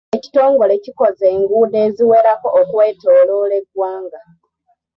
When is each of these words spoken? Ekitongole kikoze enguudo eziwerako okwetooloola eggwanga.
Ekitongole 0.17 0.73
kikoze 0.83 1.25
enguudo 1.35 1.77
eziwerako 1.87 2.47
okwetooloola 2.61 3.53
eggwanga. 3.61 4.19